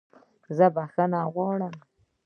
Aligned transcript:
زه 0.57 0.65
بخښنه 0.75 1.21
غواړم 1.33 1.73